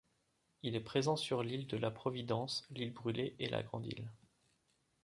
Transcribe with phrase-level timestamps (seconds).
[0.63, 4.09] Il est présent sur l'île de la Providence, l'île Brûlée et la Grande Île.